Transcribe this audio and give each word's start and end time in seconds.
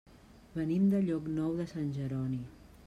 Venim 0.55 0.87
de 0.93 1.03
Llocnou 1.09 1.55
de 1.61 1.69
Sant 1.75 1.95
Jeroni. 2.01 2.43